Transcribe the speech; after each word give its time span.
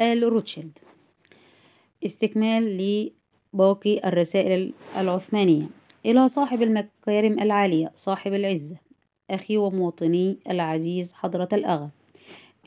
آل 0.00 0.22
روتشيلد 0.22 0.78
استكمال 2.06 2.78
لباقي 3.54 4.08
الرسائل 4.08 4.72
العثمانية. 4.96 5.66
إلى 6.06 6.28
صاحب 6.28 6.62
المكارم 6.62 7.40
العالية 7.40 7.92
صاحب 7.94 8.34
العزة 8.34 8.76
أخي 9.30 9.56
ومواطني 9.56 10.38
العزيز 10.50 11.12
حضرة 11.12 11.48
الأغا. 11.52 11.90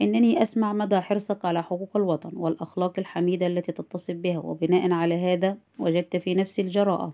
إنني 0.02 0.42
أسمع 0.42 0.73
مدى 0.73 1.00
حرصك 1.00 1.46
على 1.46 1.63
حقوق 1.63 1.89
الوطن 1.96 2.32
والأخلاق 2.34 3.00
الحميدة 3.00 3.48
التي 3.48 3.71
تتصف 3.71 4.14
بها 4.14 4.39
وبناء 4.39 4.91
على 4.91 5.16
هذا 5.16 5.57
وجدت 5.80 6.18
في 6.18 6.36
نفسي 6.36 6.61
الجراءة. 6.61 7.14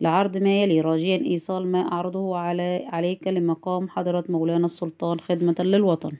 لعرض 0.00 0.36
ما 0.36 0.62
يلي 0.62 0.80
راجيا 0.80 1.16
إيصال 1.16 1.66
ما 1.66 1.92
أعرضه 1.92 2.36
على 2.36 2.86
عليك 2.92 3.28
لمقام 3.28 3.88
حضرة 3.88 4.24
مولانا 4.28 4.64
السلطان 4.64 5.20
خدمة 5.20 5.54
للوطن. 5.58 6.12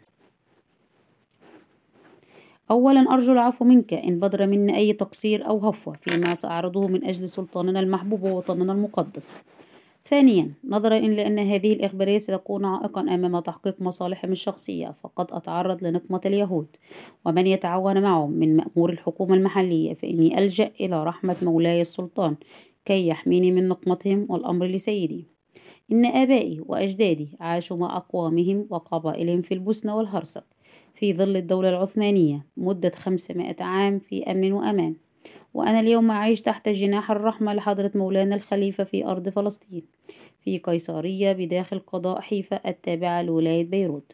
أولا 2.71 3.01
أرجو 3.01 3.33
العفو 3.33 3.65
منك 3.65 3.95
إن 3.95 4.21
بدر 4.21 4.47
مني 4.47 4.77
أي 4.77 4.93
تقصير 4.93 5.49
أو 5.49 5.59
هفوة 5.59 5.95
فيما 5.95 6.35
سأعرضه 6.35 6.89
من 6.89 7.05
أجل 7.05 7.29
سلطاننا 7.29 7.81
المحبوب 7.81 8.23
ووطننا 8.23 8.73
المقدس. 8.73 9.37
ثانيا 10.07 10.51
نظرا 10.65 10.97
إلى 10.97 11.27
أن 11.27 11.39
هذه 11.39 11.73
الإخبارية 11.73 12.19
ستكون 12.19 12.65
عائقا 12.65 13.01
أمام 13.01 13.39
تحقيق 13.39 13.75
مصالحهم 13.81 14.33
الشخصية 14.33 14.95
فقد 15.03 15.27
أتعرض 15.33 15.85
لنقمة 15.85 16.21
اليهود. 16.27 16.67
ومن 17.27 17.47
يتعاون 17.47 18.03
معهم 18.03 18.31
من 18.31 18.57
مأمور 18.57 18.91
الحكومة 18.91 19.35
المحلية 19.35 19.95
فإني 19.95 20.39
ألجأ 20.39 20.71
إلى 20.81 21.05
رحمة 21.05 21.37
مولاي 21.43 21.81
السلطان 21.81 22.37
كي 22.85 23.09
يحميني 23.09 23.53
من 23.53 23.69
نقمتهم 23.69 24.27
والأمر 24.29 24.67
لسيدي. 24.67 25.25
إن 25.93 26.07
آبائي 26.07 26.61
وأجدادي 26.67 27.29
عاشوا 27.41 27.77
مع 27.77 27.97
أقوامهم 27.97 28.67
وقبائلهم 28.71 29.43
في 29.43 29.55
البوسنة 29.55 29.97
والهرسك. 29.97 30.45
في 31.01 31.15
ظل 31.15 31.37
الدولة 31.37 31.69
العثمانية 31.69 32.47
مدة 32.57 32.91
خمسمائة 32.95 33.63
عام 33.63 33.99
في 33.99 34.23
أمن 34.23 34.53
وأمان. 34.53 34.95
وأنا 35.55 35.81
اليوم 35.81 36.11
أعيش 36.11 36.41
تحت 36.41 36.69
جناح 36.69 37.11
الرحمة 37.11 37.55
لحضرة 37.55 37.91
مولانا 37.95 38.35
الخليفة 38.35 38.85
في 38.85 39.07
أرض 39.07 39.29
فلسطين 39.29 39.83
في 40.45 40.59
قيصرية 40.59 41.33
بداخل 41.33 41.79
قضاء 41.79 42.21
حيفا 42.21 42.69
التابعة 42.69 43.23
لولاية 43.23 43.65
بيروت. 43.65 44.13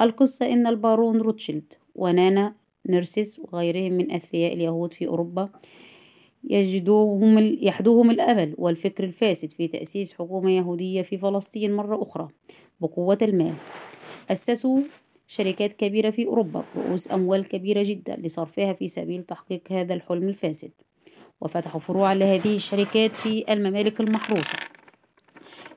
القصة 0.00 0.46
إن 0.52 0.66
البارون 0.66 1.20
روتشيلد 1.20 1.72
ونانا 1.94 2.54
نرسيس 2.86 3.40
وغيرهم 3.44 3.92
من 3.92 4.12
أثرياء 4.12 4.54
اليهود 4.54 4.92
في 4.92 5.06
أوروبا 5.06 5.48
يجدوهم 6.44 7.38
يحدوهم 7.38 8.10
الأمل 8.10 8.54
والفكر 8.58 9.04
الفاسد 9.04 9.52
في 9.52 9.68
تأسيس 9.68 10.12
حكومة 10.12 10.50
يهودية 10.50 11.02
في 11.02 11.18
فلسطين 11.18 11.74
مرة 11.74 12.02
أخرى 12.02 12.28
بقوة 12.80 13.18
المال. 13.22 13.54
أسسوا 14.30 14.80
شركات 15.30 15.72
كبيرة 15.72 16.10
في 16.10 16.26
أوروبا 16.26 16.64
رؤوس 16.76 17.12
أموال 17.12 17.48
كبيرة 17.48 17.82
جدا 17.82 18.16
لصرفها 18.16 18.72
في 18.72 18.88
سبيل 18.88 19.22
تحقيق 19.22 19.60
هذا 19.70 19.94
الحلم 19.94 20.28
الفاسد. 20.28 20.70
وفتحوا 21.40 21.80
فروع 21.80 22.12
لهذه 22.12 22.56
الشركات 22.56 23.16
في 23.16 23.52
الممالك 23.52 24.00
المحروسة 24.00 24.52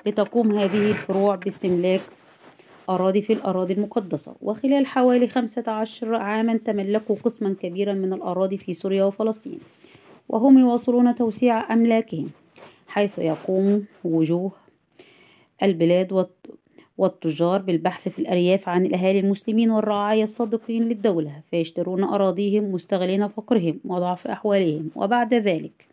لتقوم 0.06 0.52
هذه 0.52 0.92
الفروع 0.92 1.36
باستملاك 1.36 2.02
أراضي 2.90 3.22
في 3.22 3.34
الأراضي 3.34 3.74
المقدسة. 3.74 4.36
وخلال 4.42 4.86
حوالي 4.86 5.28
خمسة 5.28 5.64
عشر 5.68 6.16
عاما 6.16 6.58
تملكوا 6.58 7.16
قسما 7.16 7.56
كبيرا 7.62 7.94
من 7.94 8.14
الأراضي 8.14 8.58
في 8.58 8.74
سوريا 8.74 9.04
وفلسطين 9.04 9.60
وهم 10.30 10.60
يواصلون 10.60 11.16
توسيع 11.16 11.74
أملاكهم 11.74 12.30
حيث 12.88 13.20
يقوم 13.20 13.86
وجوه 14.04 14.52
البلاد 15.64 16.28
والتجار 16.98 17.62
بالبحث 17.62 18.08
في 18.08 18.20
الأرياف 18.20 18.70
عن 18.70 18.86
الأهالي 18.86 19.20
المسلمين 19.20 19.72
والرعايا 19.72 20.24
الصادقين 20.24 20.84
للدولة 20.84 21.42
فيشترون 21.52 22.04
أراضيهم 22.04 22.72
مستغلين 22.72 23.28
فقرهم 23.28 23.80
وضعف 23.86 24.28
أحوالهم. 24.28 24.90
وبعد 24.96 25.34
ذلك 25.34 25.88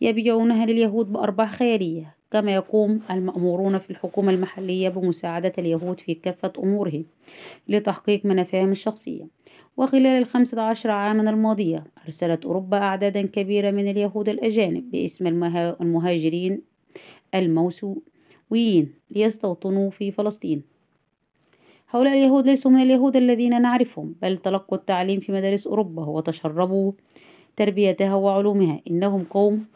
يبيعونها 0.00 0.66
لليهود 0.66 1.12
بأرباح 1.12 1.52
خيالية 1.52 2.16
كما 2.30 2.54
يقوم 2.54 3.00
المأمورون 3.10 3.78
في 3.78 3.90
الحكومة 3.90 4.30
المحلية 4.32 4.88
بمساعدة 4.88 5.52
اليهود 5.58 6.00
في 6.00 6.14
كافة 6.14 6.52
أمورهم 6.58 7.04
لتحقيق 7.68 8.24
منافعهم 8.24 8.70
الشخصية. 8.70 9.26
وخلال 9.76 10.06
الخمسة 10.06 10.62
عشر 10.62 10.90
عاما 10.90 11.30
الماضية 11.30 11.84
أرسلت 12.04 12.44
أوروبا 12.44 12.78
أعدادا 12.78 13.22
كبيرة 13.22 13.70
من 13.70 13.90
اليهود 13.90 14.28
الأجانب 14.28 14.90
باسم 14.90 15.26
المهاجرين 15.80 16.62
الموسويين 18.52 18.94
ليستوطنوا 19.10 19.90
في 19.90 20.10
فلسطين. 20.10 20.62
هؤلاء 21.90 22.12
اليهود 22.12 22.46
ليسوا 22.46 22.70
من 22.70 22.82
اليهود 22.82 23.16
الذين 23.16 23.62
نعرفهم 23.62 24.14
بل 24.22 24.38
تلقوا 24.38 24.78
التعليم 24.78 25.20
في 25.20 25.32
مدارس 25.32 25.66
أوروبا 25.66 26.04
وتشربوا 26.04 26.92
تربيتها 27.56 28.14
وعلومها. 28.14 28.80
إنهم 28.90 29.24
قوم 29.24 29.66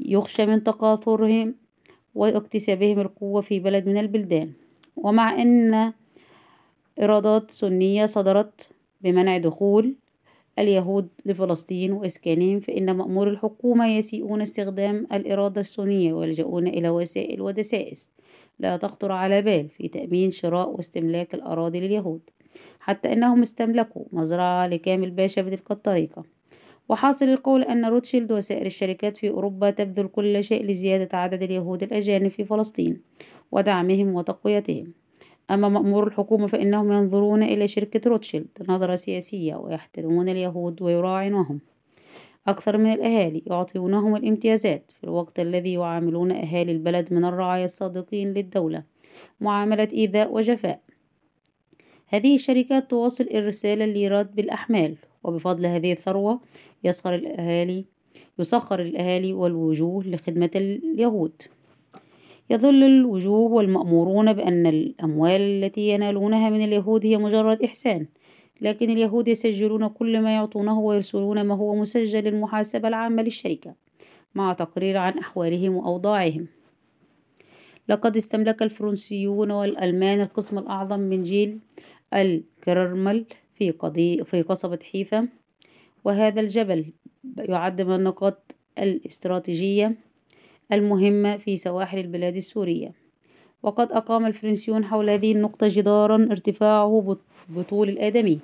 يخشى 0.00 0.46
من 0.46 0.62
تقاثرهم 0.62 1.54
واكتسابهم 2.14 3.00
القوة 3.00 3.40
في 3.40 3.60
بلد 3.60 3.86
من 3.86 3.98
البلدان. 3.98 4.52
ومع 4.96 5.42
أن 5.42 5.92
إرادات 7.02 7.50
سنية 7.50 8.06
صدرت 8.06 8.70
بمنع 9.00 9.38
دخول 9.38 9.94
اليهود 10.58 11.08
لفلسطين 11.26 11.92
وإسكانهم 11.92 12.60
فإن 12.60 12.96
مأمور 12.96 13.28
الحكومة 13.28 13.86
يسيئون 13.86 14.40
استخدام 14.42 15.06
الإرادة 15.12 15.60
السنية 15.60 16.12
ويلجؤون 16.12 16.66
إلى 16.66 16.88
وسائل 16.88 17.40
ودسائس 17.40 18.10
لا 18.58 18.76
تخطر 18.76 19.12
على 19.12 19.42
بال 19.42 19.68
في 19.68 19.88
تأمين 19.88 20.30
شراء 20.30 20.70
واستملاك 20.70 21.34
الأراضي 21.34 21.80
لليهود 21.80 22.20
حتى 22.80 23.12
أنهم 23.12 23.40
استملكوا 23.40 24.04
مزرعة 24.12 24.66
لكامل 24.66 25.10
باشا 25.10 25.42
بتلك 25.42 25.70
الطريقة. 25.70 26.24
وحاصل 26.88 27.24
القول 27.24 27.62
أن 27.62 27.84
روتشيلد 27.84 28.32
وسائر 28.32 28.66
الشركات 28.66 29.18
في 29.18 29.30
أوروبا 29.30 29.70
تبذل 29.70 30.08
كل 30.08 30.44
شيء 30.44 30.66
لزيادة 30.66 31.18
عدد 31.18 31.42
اليهود 31.42 31.82
الأجانب 31.82 32.28
في 32.28 32.44
فلسطين 32.44 33.00
ودعمهم 33.52 34.14
وتقويتهم. 34.14 34.92
أما 35.50 35.68
مأمور 35.68 36.06
الحكومة 36.06 36.46
فإنهم 36.46 36.92
ينظرون 36.92 37.42
إلى 37.42 37.68
شركة 37.68 38.10
روتشيلد 38.10 38.48
نظرة 38.68 38.94
سياسية 38.94 39.54
ويحترمون 39.54 40.28
اليهود 40.28 40.82
ويراعونهم 40.82 41.60
أكثر 42.48 42.78
من 42.78 42.92
الأهالي 42.92 43.42
يعطونهم 43.46 44.16
الامتيازات 44.16 44.92
في 44.98 45.04
الوقت 45.04 45.40
الذي 45.40 45.72
يعاملون 45.72 46.32
أهالي 46.32 46.72
البلد 46.72 47.12
من 47.12 47.24
الرعايا 47.24 47.64
الصادقين 47.64 48.32
للدولة. 48.32 48.82
معاملة 49.40 49.88
إيذاء 49.92 50.34
وجفاء. 50.34 50.80
هذه 52.06 52.34
الشركات 52.34 52.90
تواصل 52.90 53.28
إرسال 53.34 53.82
الليرات 53.82 54.32
بالأحمال 54.32 54.96
وبفضل 55.24 55.66
هذه 55.66 55.92
الثروة 55.92 56.40
يسخر 56.84 57.14
الأهالي 57.14 57.84
يسخر 58.38 58.82
الأهالي 58.82 59.32
والوجوه 59.32 60.04
لخدمة 60.04 60.50
اليهود. 60.54 61.42
يظل 62.50 62.82
الوجوه 62.84 63.52
والمأمورون 63.52 64.32
بأن 64.32 64.66
الأموال 64.66 65.40
التي 65.40 65.88
ينالونها 65.88 66.50
من 66.50 66.64
اليهود 66.64 67.06
هي 67.06 67.18
مجرد 67.18 67.62
إحسان 67.62 68.06
لكن 68.60 68.90
اليهود 68.90 69.28
يسجلون 69.28 69.88
كل 69.88 70.20
ما 70.20 70.34
يعطونه 70.34 70.80
ويرسلون 70.80 71.42
ما 71.42 71.54
هو 71.54 71.74
مسجل 71.74 72.24
للمحاسبة 72.24 72.88
العامة 72.88 73.22
للشركة 73.22 73.74
مع 74.34 74.52
تقرير 74.52 74.96
عن 74.96 75.18
أحوالهم 75.18 75.76
وأوضاعهم. 75.76 76.46
لقد 77.88 78.16
استملك 78.16 78.62
الفرنسيون 78.62 79.50
والألمان 79.50 80.20
القسم 80.20 80.58
الأعظم 80.58 81.00
من 81.00 81.22
جيل 81.22 81.58
الكرمل 82.14 83.24
في, 83.54 83.70
قضي 83.70 84.24
في 84.24 84.42
قصبة 84.42 84.78
حيفا 84.92 85.28
وهذا 86.04 86.40
الجبل 86.40 86.92
يعد 87.38 87.82
من 87.82 87.94
النقاط 87.94 88.54
الاستراتيجية 88.78 89.96
المهمة 90.72 91.36
في 91.36 91.56
سواحل 91.56 91.98
البلاد 91.98 92.36
السورية. 92.36 92.92
وقد 93.62 93.92
أقام 93.92 94.26
الفرنسيون 94.26 94.84
حول 94.84 95.10
هذه 95.10 95.32
النقطة 95.32 95.68
جدارا 95.70 96.28
ارتفاعه 96.30 97.16
بطول 97.48 97.88
الآدمي 97.88 98.38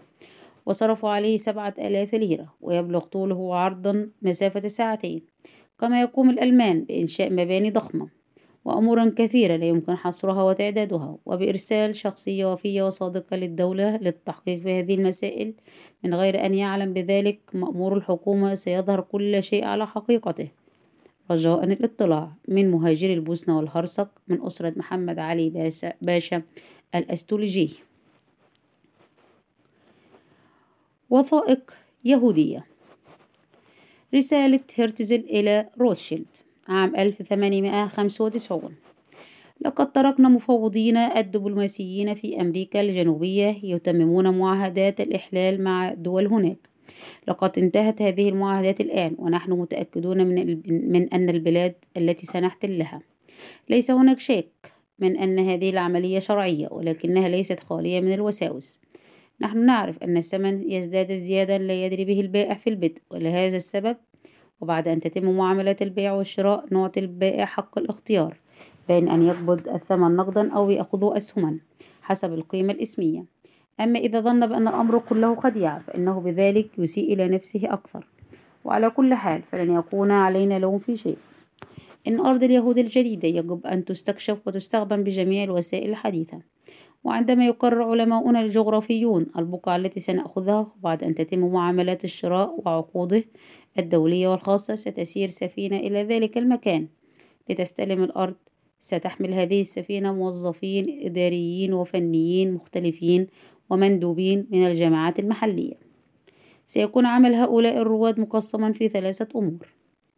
وصرفوا 0.67 1.11
عليه 1.11 1.37
سبعة 1.37 1.75
آلاف 1.79 2.15
ليرة 2.15 2.55
ويبلغ 2.61 3.05
طوله 3.05 3.57
عرضا 3.57 4.11
مسافة 4.23 4.69
ساعتين 4.69 5.23
كما 5.79 6.01
يقوم 6.01 6.31
الألمان 6.31 6.85
بإنشاء 6.85 7.33
مباني 7.33 7.71
ضخمة. 7.71 8.09
وأمورا 8.65 9.13
كثيرة 9.17 9.57
لا 9.57 9.65
يمكن 9.65 9.97
حصرها 9.97 10.43
وتعدادها 10.43 11.19
وبإرسال 11.27 11.97
شخصية 11.97 12.53
وفية 12.53 12.83
وصادقة 12.83 13.37
للدولة 13.37 13.97
للتحقيق 13.97 14.59
في 14.59 14.79
هذه 14.79 14.95
المسائل 14.95 15.55
من 16.05 16.15
غير 16.15 16.47
أن 16.47 16.55
يعلم 16.55 16.93
بذلك 16.93 17.39
مأمور 17.55 17.97
الحكومة 17.97 18.55
سيظهر 18.55 19.01
كل 19.01 19.43
شيء 19.43 19.65
على 19.65 19.87
حقيقته. 19.87 20.49
رجاء 21.31 21.65
الاطلاع 21.65 22.33
من 22.49 22.71
مهاجري 22.71 23.15
البوسنة 23.15 23.57
والهرسك 23.57 24.09
من 24.29 24.47
أسرة 24.47 24.73
محمد 24.77 25.19
علي 25.19 25.73
باشا 26.03 26.43
الأستولجي 26.95 27.75
وثائق 31.11 31.75
يهودية. 32.05 32.67
رسالة 34.15 34.61
هرتزل 34.79 35.21
إلى 35.21 35.69
روتشيلد 35.81 36.27
عام 36.69 36.97
1895 36.97 38.75
لقد 39.61 39.93
تركنا 39.93 40.29
مفوضين 40.29 40.97
الدبلوماسيين 40.97 42.15
في 42.15 42.41
أمريكا 42.41 42.81
الجنوبية 42.81 43.61
يتممون 43.63 44.39
معاهدات 44.39 45.01
الإحلال 45.01 45.65
مع 45.65 45.95
دول 45.95 46.27
هناك. 46.27 46.69
لقد 47.29 47.59
انتهت 47.59 48.03
هذه 48.03 48.29
المعاهدات 48.29 48.81
الآن 48.81 49.15
ونحن 49.19 49.53
متأكدون 49.53 50.27
من, 50.27 50.61
من 50.93 51.09
أن 51.09 51.29
البلاد 51.29 51.75
التي 51.97 52.27
سنحتلها 52.27 53.01
ليس 53.69 53.91
هناك 53.91 54.21
شك 54.21 54.73
من 54.99 55.17
أن 55.17 55.39
هذه 55.39 55.71
العملية 55.71 56.19
شرعية 56.19 56.69
ولكنها 56.71 57.29
ليست 57.29 57.61
خالية 57.61 58.01
من 58.01 58.13
الوساوس. 58.13 58.81
نحن 59.41 59.67
نعرف 59.67 60.03
أن 60.03 60.17
الثمن 60.17 60.71
يزداد 60.71 61.11
ازديادا 61.11 61.59
لا 61.59 61.87
يدري 61.87 62.05
به 62.05 62.21
البائع 62.21 62.55
في 62.55 62.71
البدء 62.71 62.99
ولهذا 63.11 63.57
السبب 63.57 63.97
وبعد 64.61 64.89
أن 64.89 65.01
تتم 65.01 65.37
معاملات 65.37 65.83
البيع 65.83 66.13
والشراء 66.13 66.65
نعطي 66.71 67.01
البائع 67.01 67.45
حق 67.45 67.79
الاختيار 67.79 68.37
بين 68.89 69.09
أن 69.09 69.23
يقبض 69.23 69.69
الثمن 69.69 70.17
نقدا 70.17 70.53
أو 70.53 70.71
يأخذه 70.71 71.17
أسهما 71.17 71.59
حسب 72.03 72.33
القيمة 72.33 72.73
الإسمية. 72.73 73.25
أما 73.81 73.99
إذا 73.99 74.21
ظن 74.21 74.47
بأن 74.47 74.69
الأمر 74.69 74.99
كله 74.99 75.35
خديعة 75.35 75.79
فإنه 75.79 76.21
بذلك 76.21 76.69
يسيء 76.79 77.13
إلى 77.13 77.29
نفسه 77.29 77.61
أكثر. 77.65 78.07
وعلى 78.65 78.91
كل 78.91 79.15
حال 79.15 79.43
فلن 79.43 79.79
يكون 79.79 80.11
علينا 80.11 80.59
لوم 80.59 80.79
في 80.79 80.97
شيء. 80.97 81.19
إن 82.09 82.21
أرض 82.21 82.43
اليهود 82.43 82.79
الجديدة 82.79 83.29
يجب 83.29 83.67
أن 83.67 83.85
تستكشف 83.85 84.39
وتستخدم 84.47 85.05
بجميع 85.05 85.45
الوسائل 85.45 85.91
الحديثة. 85.91 86.39
وعندما 87.05 87.47
يقرر 87.47 87.83
علماؤنا 87.83 88.41
الجغرافيون 88.41 89.27
البقعة 89.39 89.77
التي 89.77 90.01
سنأخذها 90.01 90.73
بعد 90.83 91.05
أن 91.05 91.15
تتم 91.15 91.39
معاملات 91.39 92.05
الشراء 92.05 92.63
وعقوده 92.67 93.25
الدولية 93.79 94.29
والخاصة 94.29 94.75
ستسير 94.75 95.29
سفينة 95.29 95.77
إلى 95.77 96.03
ذلك 96.05 96.39
المكان. 96.39 96.89
لتستلم 97.51 98.05
الأرض 98.05 98.35
ستحمل 98.81 99.35
هذه 99.35 99.61
السفينة 99.61 100.13
موظفين 100.13 101.01
إداريين 101.05 101.73
وفنيين 101.73 102.55
مختلفين 102.55 103.27
ومندوبين 103.71 104.47
من 104.51 104.67
الجامعات 104.67 105.19
المحلية. 105.19 105.75
سيكون 106.67 107.07
عمل 107.07 107.35
هؤلاء 107.35 107.79
الرواد 107.79 108.21
مقسما 108.21 108.73
في 108.73 108.89
ثلاثة 108.89 109.29
أمور. 109.37 109.69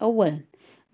أولا 0.02 0.41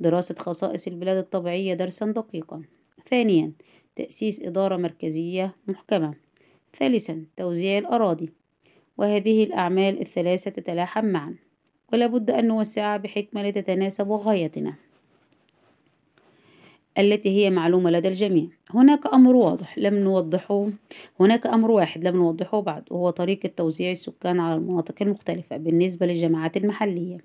دراسة 0.01 0.35
خصائص 0.39 0.87
البلاد 0.87 1.17
الطبيعية 1.17 1.75
درسا 1.75 2.07
دقيقا. 2.07 2.63
ثانيا 3.11 3.53
تأسيس 3.97 4.43
إدارة 4.43 4.77
مركزية 4.77 5.57
محكمة. 5.67 6.15
ثالثا 6.79 7.25
توزيع 7.37 7.79
الأراضي. 7.79 8.31
وهذه 8.99 9.45
الأعمال 9.45 10.01
الثلاثة 10.01 10.51
تتلاحم 10.51 11.05
معا. 11.05 11.35
ولا 11.93 12.07
بد 12.07 12.31
أن 12.31 12.47
نوسعها 12.47 12.97
بحكمة 12.97 13.43
لتتناسب 13.43 14.11
غايتنا. 14.11 14.75
التي 16.99 17.29
هي 17.29 17.51
معلومة 17.51 17.91
لدى 17.91 18.09
الجميع. 18.09 18.47
هناك 18.71 19.07
أمر 19.07 19.37
واضح 19.37 19.79
لم 19.79 19.95
نوضحه. 19.95 20.69
هناك 21.21 21.47
أمر 21.47 21.71
واحد 21.71 22.05
لم 22.05 22.17
نوضحه 22.17 22.61
بعد 22.61 22.83
وهو 22.91 23.11
طريقة 23.11 23.51
توزيع 23.57 23.91
السكان 23.91 24.41
على 24.41 24.55
المناطق 24.57 24.95
المختلفة 25.03 25.57
بالنسبة 25.57 26.07
للجماعات 26.07 26.57
المحلية. 26.57 27.19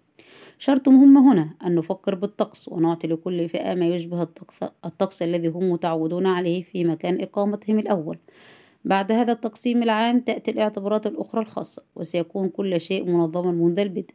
شرط 0.58 0.90
مهم 0.90 1.18
هنا 1.18 1.50
أن 1.66 1.76
نفكر 1.76 2.16
بالطقس 2.16 2.68
ونعطي 2.68 3.08
لكل 3.08 3.50
فئة 3.50 3.74
ما 3.74 3.88
يشبه 3.88 4.22
الطقس, 4.22 4.64
الطقس 4.86 5.22
الذي 5.22 5.48
هم 5.48 5.72
متعودون 5.72 6.28
عليه 6.28 6.64
في 6.64 6.84
مكان 6.84 7.22
إقامتهم 7.22 7.80
الأول. 7.80 8.18
بعد 8.86 9.12
هذا 9.12 9.32
التقسيم 9.32 9.84
العام 9.84 10.20
تأتي 10.20 10.52
الاعتبارات 10.52 11.08
الأخرى 11.08 11.42
الخاصة 11.42 11.84
وسيكون 11.96 12.50
كل 12.50 12.82
شيء 12.82 13.06
منظما 13.06 13.52
منذ 13.52 13.80
البدء. 13.80 14.14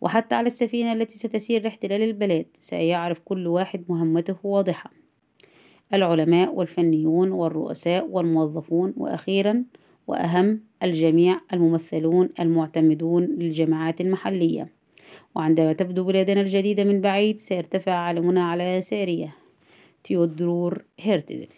وحتى 0.00 0.34
على 0.34 0.46
السفينة 0.46 0.92
التي 0.92 1.18
ستسير 1.18 1.62
لاحتلال 1.62 2.02
البلاد 2.02 2.46
سيعرف 2.58 3.18
كل 3.24 3.46
واحد 3.46 3.84
مهمته 3.88 4.36
واضحة. 4.42 4.90
العلماء 5.94 6.54
والفنيون 6.54 7.30
والرؤساء 7.30 8.06
والموظفون 8.06 8.94
وأخيرا 8.96 9.64
وأهم 10.06 10.60
الجميع 10.82 11.40
الممثلون 11.52 12.28
المعتمدون 12.40 13.24
للجماعات 13.24 14.00
المحلية. 14.00 14.72
وعندما 15.34 15.72
تبدو 15.72 16.04
بلادنا 16.04 16.40
الجديدة 16.40 16.84
من 16.84 17.00
بعيد 17.00 17.38
سيرتفع 17.38 17.92
علمنا 17.92 18.42
على 18.42 18.80
سارية. 18.82 19.36
تيودرور 20.04 20.84
هيرتزل. 21.00 21.48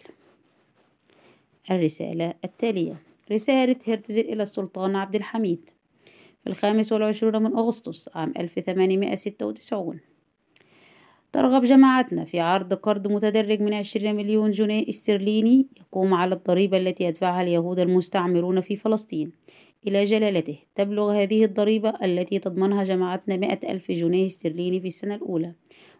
الرسالة 1.71 2.33
التالية 2.43 2.95
رسالة 3.31 3.75
هيرتزل 3.85 4.21
إلى 4.21 4.43
السلطان 4.43 4.95
عبد 4.95 5.15
الحميد. 5.15 5.69
في 6.43 6.49
الخامس 6.49 6.91
والعشرون 6.91 7.43
من 7.43 7.53
أغسطس 7.53 8.09
عام 8.15 8.33
1896 8.39 9.99
ترغب 11.33 11.63
جماعتنا 11.63 12.25
في 12.25 12.39
عرض 12.39 12.73
قرض 12.73 13.07
متدرج 13.07 13.61
من 13.61 13.73
20 13.73 14.15
مليون 14.15 14.51
جنيه 14.51 14.89
استرليني 14.89 15.67
يقوم 15.79 16.13
على 16.13 16.35
الضريبة 16.35 16.77
التي 16.77 17.03
يدفعها 17.03 17.41
اليهود 17.41 17.79
المستعمرون 17.79 18.61
في 18.61 18.75
فلسطين. 18.75 19.31
إلى 19.87 20.05
جلالته 20.05 20.57
تبلغ 20.75 21.11
هذه 21.11 21.45
الضريبة 21.45 21.89
التي 21.89 22.39
تضمنها 22.39 22.83
جماعتنا 22.83 23.37
مئة 23.37 23.71
ألف 23.71 23.91
جنيه 23.91 24.25
استرليني 24.25 24.79
في 24.79 24.87
السنة 24.87 25.15
الأولى 25.15 25.53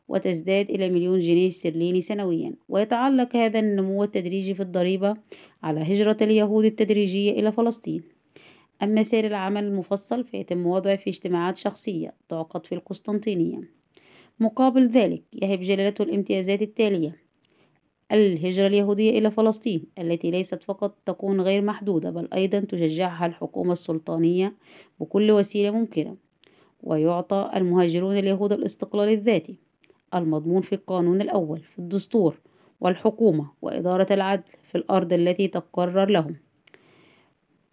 وتزداد 0.08 0.70
إلى 0.70 0.90
مليون 0.90 1.20
جنيه 1.20 1.48
استرليني 1.48 2.02
سنويا. 2.02 2.54
ويتعلق 2.70 3.36
هذا 3.36 3.60
النمو 3.60 4.04
التدريجي 4.04 4.54
في 4.54 4.64
الضريبة 4.64 5.16
على 5.64 5.80
هجرة 5.80 6.18
اليهود 6.22 6.66
التدريجية 6.66 7.32
إلى 7.32 7.52
فلسطين. 7.52 8.21
أما 8.84 9.04
سير 9.04 9.28
العمل 9.28 9.64
المفصل 9.64 10.24
فيتم 10.24 10.68
وضعه 10.68 10.96
في 10.96 11.10
اجتماعات 11.10 11.58
شخصية 11.58 12.14
تعقد 12.30 12.66
في 12.66 12.76
القسطنطينية. 12.76 13.62
مقابل 14.40 14.88
ذلك 14.88 15.24
يهب 15.34 15.60
جلالته 15.60 16.04
الامتيازات 16.04 16.62
التالية 16.62 17.16
الهجرة 18.12 18.68
اليهودية 18.68 19.20
إلى 19.20 19.32
فلسطين 19.32 19.84
التي 20.00 20.32
ليست 20.32 20.64
فقط 20.64 20.98
تكون 21.06 21.42
غير 21.42 21.62
محدودة 21.62 22.10
بل 22.10 22.28
أيضا 22.34 22.60
تشجعها 22.60 23.26
الحكومة 23.26 23.72
السلطانية 23.72 24.56
بكل 25.00 25.32
وسيلة 25.32 25.72
ممكنة. 25.72 26.16
ويعطى 26.84 27.52
المهاجرون 27.56 28.18
اليهود 28.18 28.54
الاستقلال 28.54 29.10
الذاتي 29.10 29.56
المضمون 30.16 30.62
في 30.62 30.74
القانون 30.74 31.22
الأول 31.22 31.60
في 31.60 31.80
الدستور 31.80 32.40
والحكومة 32.82 33.50
وإدارة 33.62 34.08
العدل 34.12 34.44
في 34.64 34.78
الأرض 34.78 35.14
التي 35.14 35.48
تقرر 35.48 36.10
لهم. 36.10 36.36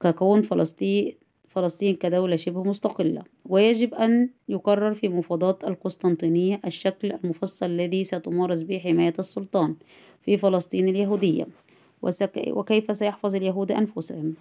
ككون 0.01 0.43
فلسطين 0.43 1.15
فلسطين 1.49 1.95
كدولة 1.95 2.37
شبه 2.37 2.63
مستقلة 2.63 3.23
ويجب 3.45 3.95
أن 3.95 4.31
يقرر 4.49 4.95
في 4.95 5.09
مفاوضات 5.09 5.65
القسطنطينية 5.65 6.61
الشكل 6.67 7.13
المفصل 7.13 7.67
الذي 7.67 8.05
ستمارس 8.05 8.63
به 8.63 8.79
حماية 8.79 9.15
السلطان 9.19 9.75
في 10.23 10.37
فلسطين 10.37 10.89
اليهودية 10.89 11.47
وكيف 12.51 12.97
سيحفظ 12.97 13.37
اليهود 13.37 13.73
أنفسهم. 13.73 14.35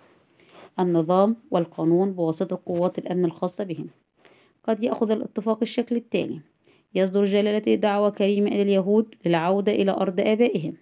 النظام 0.80 1.36
والقانون 1.52 2.14
بواسطة 2.14 2.60
قوات 2.66 2.98
الأمن 2.98 3.26
الخاصة 3.26 3.64
بهم. 3.64 3.88
قد 4.64 4.84
يأخذ 4.84 5.12
الاتفاق 5.12 5.58
الشكل 5.62 5.96
التالي 5.96 6.40
يصدر 6.96 7.26
جلالته 7.26 7.76
دعوة 7.76 8.10
كريمة 8.10 8.48
إلى 8.48 8.62
اليهود 8.62 9.16
للعودة 9.26 9.72
إلى 9.72 9.92
أرض 9.92 10.20
آبائهم. 10.20 10.74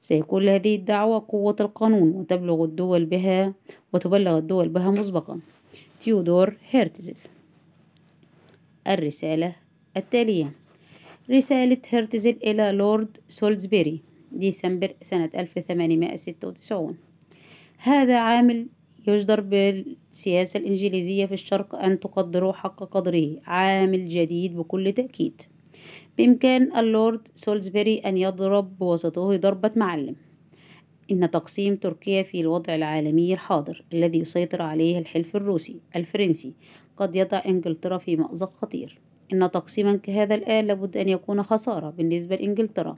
سيكون 0.00 0.42
لهذه 0.42 0.76
الدعوة 0.76 1.24
قوة 1.28 1.56
القانون 1.60 2.08
وتبلغ 2.08 2.64
الدول 2.64 3.04
بها 3.04 3.54
وتبلغ 3.92 4.38
الدول 4.38 4.68
بها 4.68 4.90
مسبقا. 4.90 5.40
تيودور 6.00 6.56
هيرتزل. 6.70 7.14
الرسالة 8.86 9.56
التالية. 9.96 10.52
رسالة 11.30 11.78
هيرتزل 11.88 12.36
إلى 12.44 12.72
لورد 12.72 13.16
سولزبيري 13.28 14.00
ديسمبر 14.32 14.94
سنة 15.02 15.30
1896 15.34 16.96
هذا 17.78 18.18
عامل 18.18 18.66
يجدر 19.08 19.40
بالسياسة 19.40 20.58
الإنجليزية 20.58 21.26
في 21.26 21.34
الشرق 21.34 21.74
أن 21.74 22.00
تقدروا 22.00 22.52
حق 22.52 22.84
قدره 22.84 23.40
عامل 23.46 24.08
جديد 24.08 24.56
بكل 24.56 24.92
تأكيد. 24.92 25.42
بإمكان 26.20 26.76
اللورد 26.76 27.28
سولزبيري 27.34 27.98
أن 27.98 28.16
يضرب 28.16 28.78
بوسطه 28.78 29.36
ضربة 29.36 29.70
معلم. 29.76 30.16
إن 31.10 31.30
تقسيم 31.30 31.76
تركيا 31.76 32.22
في 32.22 32.40
الوضع 32.40 32.74
العالمي 32.74 33.34
الحاضر 33.34 33.84
الذي 33.92 34.18
يسيطر 34.18 34.62
عليه 34.62 34.98
الحلف 34.98 35.36
الروسي 35.36 35.80
الفرنسي 35.96 36.52
قد 36.96 37.16
يضع 37.16 37.42
إنجلترا 37.46 37.98
في 37.98 38.16
مأزق 38.16 38.52
خطير. 38.52 38.98
إن 39.32 39.50
تقسيما 39.50 39.96
كهذا 39.96 40.34
الآن 40.34 40.66
لابد 40.66 40.96
أن 40.96 41.08
يكون 41.08 41.42
خسارة 41.42 41.90
بالنسبة 41.90 42.36
لإنجلترا 42.36 42.96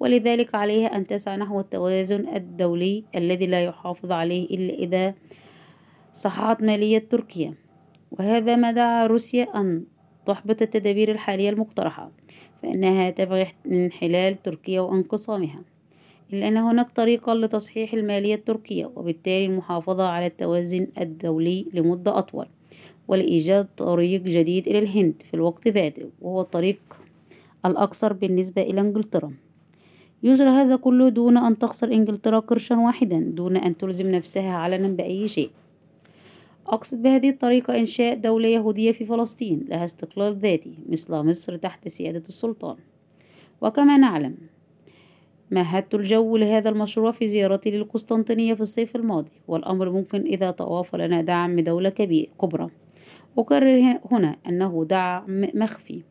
ولذلك 0.00 0.54
عليها 0.54 0.96
أن 0.96 1.06
تسعى 1.06 1.36
نحو 1.36 1.60
التوازن 1.60 2.28
الدولي 2.28 3.04
الذي 3.14 3.46
لا 3.46 3.64
يحافظ 3.64 4.12
عليه 4.12 4.44
إلا 4.44 4.74
إذا 4.74 5.14
صححت 6.14 6.62
مالية 6.62 6.98
تركيا. 6.98 7.54
وهذا 8.10 8.56
ما 8.56 8.70
دعا 8.70 9.06
روسيا 9.06 9.60
أن 9.60 9.84
تحبط 10.26 10.62
التدابير 10.62 11.10
الحالية 11.10 11.50
المقترحة. 11.50 12.10
فإنها 12.62 13.10
تبغي 13.10 13.46
انحلال 13.66 14.42
تركيا 14.42 14.80
وانقسامها 14.80 15.62
إلا 16.32 16.48
أن 16.48 16.56
هناك 16.56 16.90
طريقة 16.90 17.34
لتصحيح 17.34 17.94
المالية 17.94 18.34
التركية 18.34 18.90
وبالتالي 18.96 19.46
المحافظة 19.46 20.08
على 20.08 20.26
التوازن 20.26 20.86
الدولي 21.00 21.66
لمدة 21.74 22.18
أطول 22.18 22.46
ولإيجاد 23.08 23.68
طريق 23.76 24.22
جديد 24.22 24.68
إلى 24.68 24.78
الهند 24.78 25.22
في 25.30 25.34
الوقت 25.34 25.68
ذاته 25.68 26.10
وهو 26.20 26.40
الطريق 26.40 26.80
الأقصر 27.66 28.12
بالنسبة 28.12 28.62
إلى 28.62 28.80
إنجلترا. 28.80 29.32
يجرى 30.22 30.48
هذا 30.48 30.76
كله 30.76 31.08
دون 31.08 31.36
أن 31.36 31.58
تخسر 31.58 31.92
إنجلترا 31.92 32.38
قرشا 32.38 32.76
واحدا 32.76 33.18
دون 33.18 33.56
أن 33.56 33.76
تلزم 33.76 34.10
نفسها 34.10 34.52
علنا 34.52 34.88
بأي 34.88 35.28
شيء. 35.28 35.50
أقصد 36.66 37.02
بهذه 37.02 37.30
الطريقة 37.30 37.78
إنشاء 37.78 38.14
دولة 38.14 38.48
يهودية 38.48 38.92
في 38.92 39.06
فلسطين 39.06 39.64
لها 39.68 39.84
استقلال 39.84 40.36
ذاتي 40.36 40.78
مثل 40.88 41.14
مصر 41.14 41.56
تحت 41.56 41.88
سيادة 41.88 42.22
السلطان. 42.28 42.76
وكما 43.60 43.96
نعلم 43.96 44.36
مهدت 45.50 45.94
الجو 45.94 46.36
لهذا 46.36 46.68
المشروع 46.68 47.12
في 47.12 47.28
زيارتي 47.28 47.70
للقسطنطينية 47.70 48.54
في 48.54 48.60
الصيف 48.60 48.96
الماضي 48.96 49.32
والأمر 49.48 49.90
ممكن 49.90 50.20
إذا 50.20 50.50
توافر 50.50 50.98
لنا 50.98 51.22
دعم 51.22 51.60
دولة 51.60 51.88
كبيرة 51.88 52.30
كبرى. 52.40 52.68
أكرر 53.38 53.98
هنا 54.10 54.36
أنه 54.48 54.86
دعم 54.88 55.46
مخفي 55.54 56.02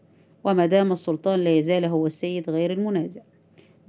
وما 0.43 0.65
دام 0.65 0.91
السلطان 0.91 1.39
لا 1.39 1.57
يزال 1.57 1.85
هو 1.85 2.05
السيد 2.05 2.49
غير 2.49 2.71
المنازع. 2.71 3.21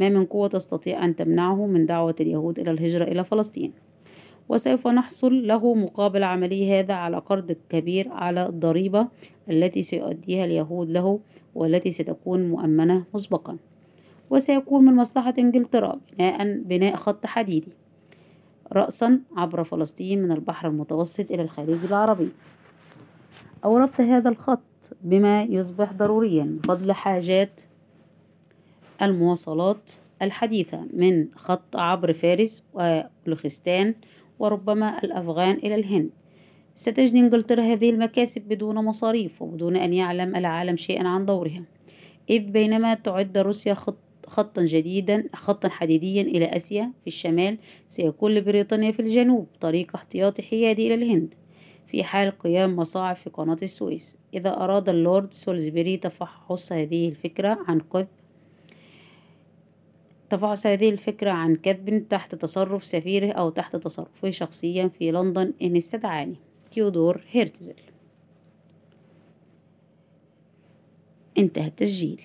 ما 0.00 0.09
من 0.09 0.25
قوة 0.25 0.49
تستطيع 0.49 1.04
أن 1.04 1.16
تمنعه 1.16 1.66
من 1.66 1.87
دعوة 1.87 2.14
اليهود 2.21 2.59
إلى 2.59 2.71
الهجرة 2.71 3.04
إلى 3.04 3.25
فلسطين؟ 3.25 3.73
وسوف 4.49 4.87
نحصل 4.89 5.47
له 5.47 5.75
مقابل 5.75 6.25
عمله 6.25 6.81
هذا 6.81 6.95
على 6.95 7.19
قرض 7.19 7.57
كبير 7.69 8.09
على 8.13 8.47
الضريبة 8.47 9.09
التي 9.51 9.83
سيؤديها 9.83 10.45
اليهود 10.45 10.91
له 10.91 11.21
والتي 11.55 11.91
ستكون 11.91 12.49
مؤمنة 12.49 13.05
مسبقا. 13.15 13.57
وسيكون 14.31 14.85
من 14.85 14.97
مصلحة 14.97 15.35
إنجلترا 15.39 16.01
بناء 16.19 16.59
بناء 16.59 16.97
خط 16.97 17.27
حديدي 17.27 17.73
رأسا 18.73 19.21
عبر 19.37 19.65
فلسطين 19.65 20.23
من 20.23 20.33
البحر 20.33 20.69
المتوسط 20.69 21.31
إلى 21.31 21.43
الخليج 21.43 21.85
العربي. 21.85 22.29
أو 23.65 23.77
ربط 23.77 24.01
هذا 24.01 24.29
الخط 24.29 24.61
بما 25.03 25.43
يصبح 25.43 25.93
ضروريا 25.93 26.59
بفضل 26.65 26.93
حاجات 26.93 27.61
المواصلات 29.03 29.93
الحديثة 30.23 30.87
من 30.93 31.29
خط 31.35 31.77
عبر 31.77 32.13
فارس 32.13 32.65
وبلوخستان 32.75 33.95
وربما 34.43 35.05
الأفغان 35.05 35.55
إلى 35.55 35.75
الهند. 35.75 36.11
ستجني 36.75 37.21
إنجلترا 37.21 37.63
هذه 37.63 37.91
المكاسب 37.91 38.43
بدون 38.49 38.75
مصاريف 38.75 39.43
وبدون 39.43 39.77
أن 39.77 39.93
يعلم 39.93 40.37
العالم 40.37 40.77
شيئا 40.77 41.09
عن 41.09 41.27
دورها 41.27 41.63
إذ 42.31 42.41
بينما 42.41 42.95
تعد 42.95 43.39
روسيا 43.39 43.75
خط 43.75 43.99
خطا 44.27 44.65
جديدا 44.65 45.25
خطا 45.35 45.69
حديديا 45.69 46.23
إلى 46.23 46.45
آسيا 46.45 46.93
في 47.01 47.07
الشمال 47.07 47.59
سيكون 47.89 48.35
لبريطانيا 48.35 48.93
في 48.93 49.01
الجنوب 49.01 49.47
طريق 49.61 49.97
احتياطي 49.97 50.43
حيادي 50.43 50.87
إلى 50.87 50.95
الهند. 50.95 51.35
في 51.87 52.05
حال 52.05 52.39
قيام 52.39 52.77
مصاعب 52.77 53.17
في 53.17 53.31
قناة 53.31 53.57
السويس 53.63 54.17
إذا 54.35 54.51
أراد 54.65 54.89
اللورد 54.89 55.35
سولزبري 55.35 55.97
تفحص 55.97 56.73
هذه 56.73 57.09
الفكرة 57.09 57.59
عن 57.69 57.81
كثب 57.81 58.09
تفحص 60.33 60.67
هذه 60.67 60.91
الفكرة 60.91 61.31
عن 61.31 61.57
كذب 61.57 62.09
تحت 62.09 62.35
تصرف 62.35 62.85
سفيره 62.85 63.33
أو 63.33 63.51
تحت 63.51 63.77
تصرفه 63.77 64.31
شخصيا 64.31 64.89
في 64.89 65.11
لندن 65.11 65.53
إن 65.62 65.77
استدعاني 65.77 66.37
تيودور 66.71 67.25
هيرتزل. 67.31 67.75
انتهى 71.39 71.67
التسجيل. 71.67 72.23